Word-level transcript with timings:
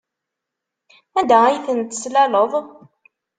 Anda 1.19 1.37
ay 1.45 1.57
tent-teslaleḍ? 1.65 2.51